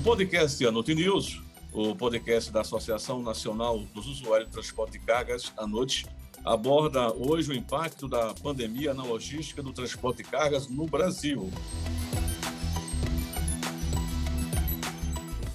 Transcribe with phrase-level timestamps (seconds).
[0.00, 1.42] O podcast Anote News,
[1.74, 6.06] o podcast da Associação Nacional dos Usuários de Transporte de Cargas, Anote,
[6.42, 11.50] aborda hoje o impacto da pandemia na logística do transporte de cargas no Brasil.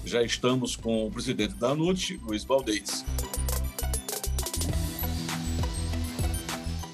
[0.04, 3.04] Já estamos com o presidente da ANUT, Luiz Valdez.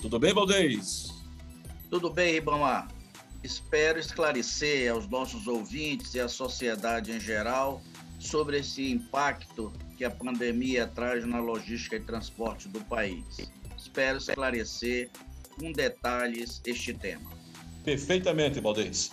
[0.00, 1.12] Tudo bem, Valdez?
[1.90, 2.88] Tudo bem, Ribamar.
[3.44, 7.82] Espero esclarecer aos nossos ouvintes e à sociedade em geral
[8.20, 13.50] sobre esse impacto que a pandemia traz na logística e transporte do país.
[13.76, 15.10] Espero esclarecer
[15.58, 17.32] com detalhes este tema.
[17.84, 19.10] Perfeitamente, Valdez.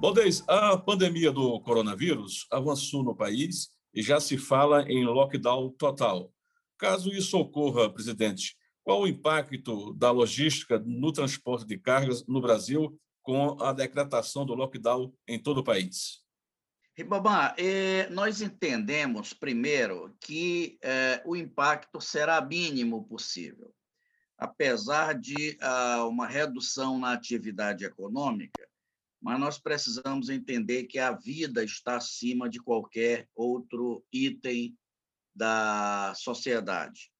[0.00, 6.30] Valdez, a pandemia do coronavírus avançou no país e já se fala em lockdown total.
[6.78, 8.54] Caso isso ocorra, presidente,
[8.86, 14.54] qual o impacto da logística no transporte de cargas no Brasil com a decretação do
[14.54, 16.24] lockdown em todo o país?
[16.96, 23.74] Ribamar, eh, nós entendemos, primeiro, que eh, o impacto será mínimo possível.
[24.38, 28.68] Apesar de ah, uma redução na atividade econômica,
[29.20, 34.78] mas nós precisamos entender que a vida está acima de qualquer outro item
[35.34, 37.10] da sociedade.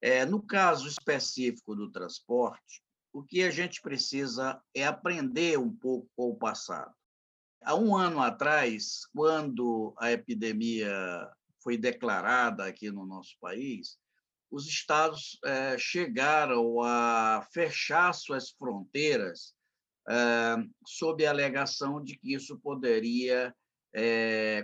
[0.00, 6.08] É, no caso específico do transporte, o que a gente precisa é aprender um pouco
[6.14, 6.94] com o passado.
[7.62, 10.92] Há um ano atrás, quando a epidemia
[11.62, 13.98] foi declarada aqui no nosso país,
[14.50, 19.56] os estados é, chegaram a fechar suas fronteiras
[20.86, 23.52] sob a alegação de que isso poderia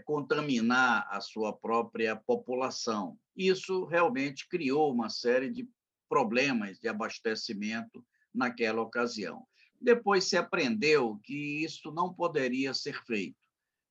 [0.05, 3.19] contaminar a sua própria população.
[3.37, 5.69] Isso realmente criou uma série de
[6.09, 9.47] problemas de abastecimento naquela ocasião.
[9.81, 13.37] Depois se aprendeu que isso não poderia ser feito.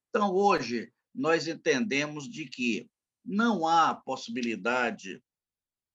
[0.09, 2.89] Então, hoje, nós entendemos de que
[3.23, 5.21] não há possibilidade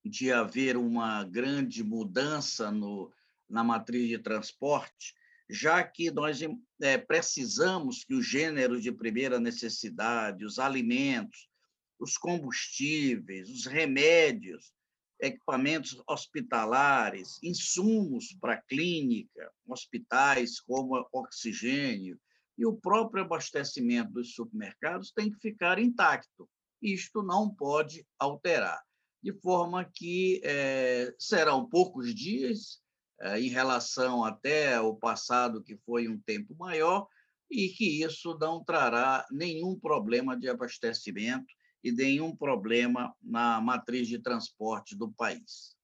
[0.04, 3.12] de haver uma grande mudança no,
[3.48, 5.14] na matriz de transporte,
[5.48, 6.40] já que nós
[6.80, 11.48] é, precisamos que os gêneros de primeira necessidade, os alimentos,
[11.98, 14.72] os combustíveis, os remédios,
[15.20, 22.20] equipamentos hospitalares, insumos para clínica, hospitais como oxigênio
[22.58, 26.48] e o próprio abastecimento dos supermercados tem que ficar intacto.
[26.82, 28.82] Isto não pode alterar,
[29.22, 32.80] de forma que é, serão poucos dias
[33.20, 37.06] eh, em relação até o passado, que foi um tempo maior,
[37.50, 41.46] e que isso não trará nenhum problema de abastecimento
[41.82, 45.76] e nenhum problema na matriz de transporte do país.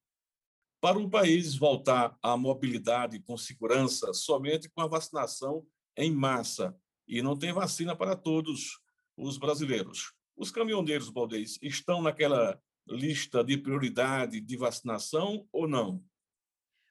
[0.80, 5.64] Para o país voltar à mobilidade com segurança somente com a vacinação
[5.96, 6.76] em massa,
[7.06, 8.80] e não tem vacina para todos
[9.16, 10.12] os brasileiros.
[10.36, 16.02] Os caminhoneiros, Baldez, estão naquela lista de prioridade de vacinação ou não?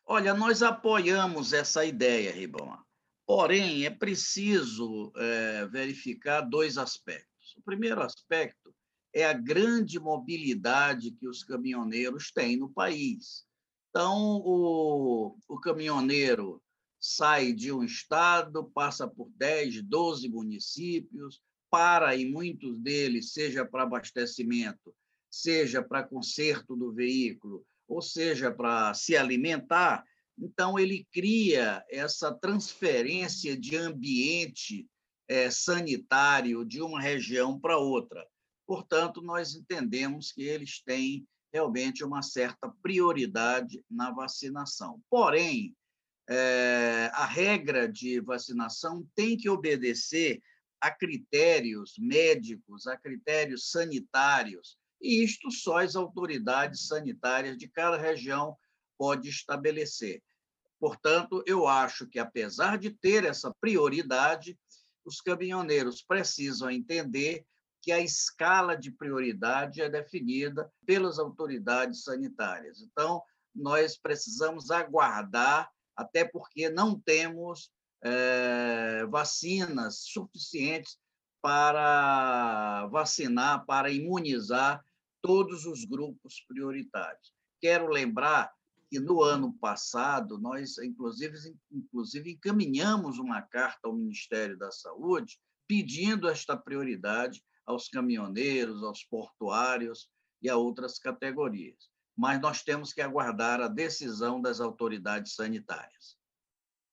[0.05, 2.83] Olha, nós apoiamos essa ideia, Ribamar.
[3.25, 7.55] Porém, é preciso é, verificar dois aspectos.
[7.57, 8.60] O primeiro aspecto
[9.13, 13.45] é a grande mobilidade que os caminhoneiros têm no país.
[13.89, 16.61] Então, o, o caminhoneiro
[16.99, 23.83] sai de um estado, passa por 10, 12 municípios, para em muitos deles, seja para
[23.83, 24.93] abastecimento,
[25.29, 30.05] seja para conserto do veículo, ou seja, para se alimentar,
[30.37, 34.87] então ele cria essa transferência de ambiente
[35.27, 38.25] é, sanitário de uma região para outra.
[38.71, 45.03] Portanto, nós entendemos que eles têm realmente uma certa prioridade na vacinação.
[45.09, 45.75] Porém,
[46.29, 50.41] é, a regra de vacinação tem que obedecer
[50.79, 58.55] a critérios médicos, a critérios sanitários, e isto só as autoridades sanitárias de cada região
[58.97, 60.23] pode estabelecer.
[60.79, 64.57] Portanto, eu acho que, apesar de ter essa prioridade,
[65.03, 67.45] os caminhoneiros precisam entender
[67.81, 72.81] que a escala de prioridade é definida pelas autoridades sanitárias.
[72.81, 73.21] Então,
[73.53, 77.71] nós precisamos aguardar, até porque não temos
[78.03, 80.97] é, vacinas suficientes
[81.41, 84.83] para vacinar, para imunizar
[85.21, 87.33] todos os grupos prioritários.
[87.59, 88.51] Quero lembrar
[88.89, 91.37] que no ano passado nós, inclusive,
[91.71, 100.09] inclusive encaminhamos uma carta ao Ministério da Saúde pedindo esta prioridade aos caminhoneiros, aos portuários
[100.41, 101.89] e a outras categorias.
[102.17, 106.17] Mas nós temos que aguardar a decisão das autoridades sanitárias.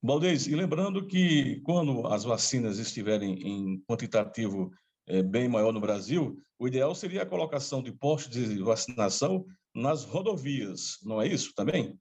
[0.03, 4.71] Baldez, e lembrando que quando as vacinas estiverem em quantitativo
[5.07, 9.45] é, bem maior no Brasil, o ideal seria a colocação de postos de vacinação
[9.75, 11.99] nas rodovias, não é isso também?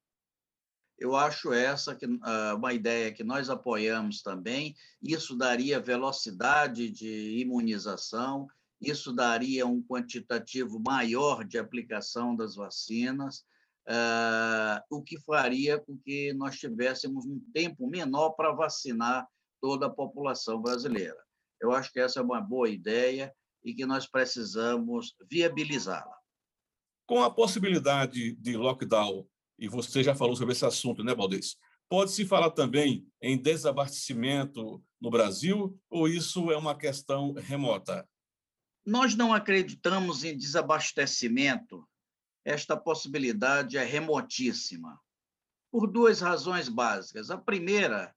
[0.97, 4.75] Eu acho essa que, uh, uma ideia que nós apoiamos também.
[5.01, 8.47] Isso daria velocidade de imunização,
[8.81, 13.45] isso daria um quantitativo maior de aplicação das vacinas,
[13.87, 19.27] uh, o que faria com que nós tivéssemos um tempo menor para vacinar
[19.61, 21.17] toda a população brasileira.
[21.61, 23.33] Eu acho que essa é uma boa ideia
[23.63, 26.15] e que nós precisamos viabilizá-la.
[27.05, 29.27] Com a possibilidade de lockdown,
[29.57, 31.55] e você já falou sobre esse assunto, né, Valdez?
[31.89, 38.07] Pode-se falar também em desabastecimento no Brasil ou isso é uma questão remota?
[38.85, 41.87] Nós não acreditamos em desabastecimento
[42.47, 44.97] esta possibilidade é remotíssima,
[45.69, 47.29] por duas razões básicas.
[47.29, 48.15] A primeira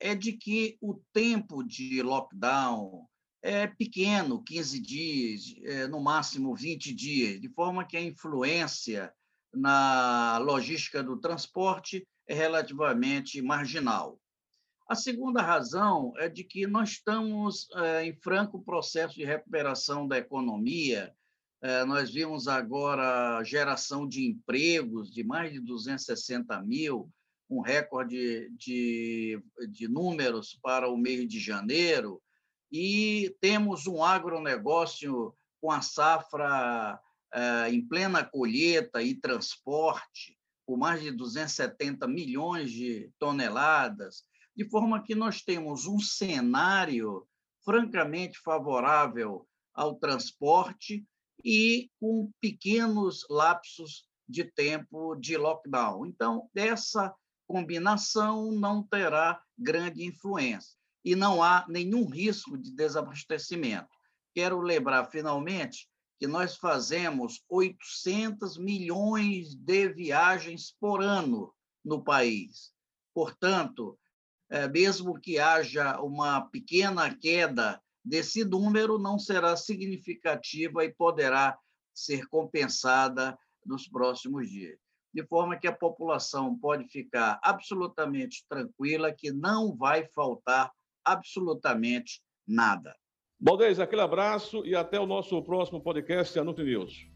[0.00, 3.06] é de que o tempo de lockdown
[3.40, 9.14] é pequeno 15 dias, é, no máximo 20 dias de forma que a influência
[9.52, 14.20] na logística do transporte é relativamente marginal.
[14.88, 20.16] A segunda razão é de que nós estamos é, em franco processo de recuperação da
[20.16, 21.14] economia
[21.60, 27.10] é, nós vimos agora geração de empregos de mais de 260 mil,
[27.50, 32.22] um recorde de, de números para o mês de janeiro,
[32.70, 37.00] e temos um agronegócio com a safra
[37.70, 44.24] em plena colheita e transporte, com mais de 270 milhões de toneladas,
[44.56, 47.26] de forma que nós temos um cenário
[47.64, 51.06] francamente favorável ao transporte
[51.44, 56.04] e com pequenos lapsos de tempo de lockdown.
[56.06, 57.14] Então, essa
[57.46, 63.88] combinação não terá grande influência e não há nenhum risco de desabastecimento.
[64.34, 65.88] Quero lembrar, finalmente,
[66.18, 71.54] que nós fazemos 800 milhões de viagens por ano
[71.84, 72.72] no país.
[73.14, 73.98] Portanto,
[74.50, 81.58] eh, mesmo que haja uma pequena queda desse número não será significativa e poderá
[81.94, 84.78] ser compensada nos próximos dias.
[85.12, 90.72] De forma que a população pode ficar absolutamente tranquila que não vai faltar
[91.04, 92.96] absolutamente nada.
[93.40, 97.06] Baldez, aquele abraço e até o nosso próximo podcast Anuncio News.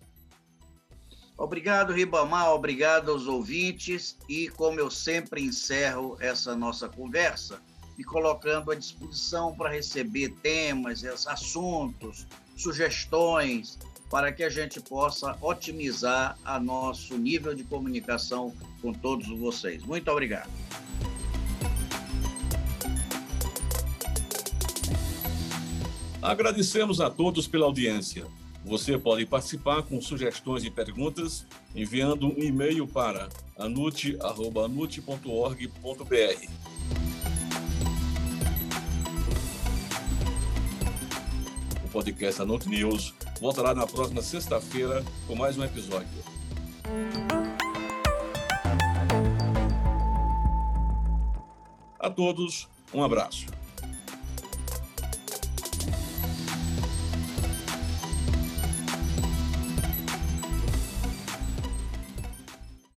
[1.36, 7.60] Obrigado, Ribamar, obrigado aos ouvintes e como eu sempre encerro essa nossa conversa,
[7.98, 12.26] e colocando à disposição para receber temas, assuntos,
[12.56, 13.78] sugestões,
[14.10, 19.82] para que a gente possa otimizar a nosso nível de comunicação com todos vocês.
[19.82, 20.50] Muito obrigado.
[26.22, 28.24] Agradecemos a todos pela audiência.
[28.64, 33.28] Você pode participar com sugestões e perguntas enviando um e-mail para
[33.58, 36.52] anute.anute.org.br.
[41.92, 46.08] podcast Anote News voltará na próxima sexta-feira com mais um episódio.
[51.98, 53.44] A todos, um abraço.